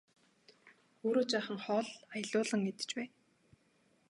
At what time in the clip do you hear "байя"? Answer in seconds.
2.97-3.11